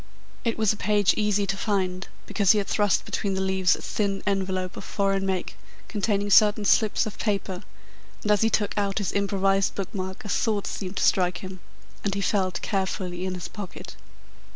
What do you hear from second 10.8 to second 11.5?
to strike